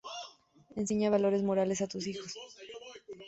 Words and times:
Enseña 0.81 1.11
valores 1.15 1.43
morales 1.47 1.81
a 1.83 1.87
tus 1.87 2.07
hijos 2.07 2.33